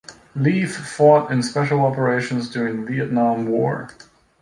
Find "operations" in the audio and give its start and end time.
1.81-2.49